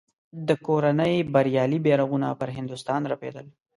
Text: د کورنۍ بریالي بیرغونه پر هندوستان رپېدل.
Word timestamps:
د 0.47 0.49
کورنۍ 0.65 1.15
بریالي 1.33 1.79
بیرغونه 1.85 2.27
پر 2.39 2.49
هندوستان 2.57 3.01
رپېدل. 3.11 3.45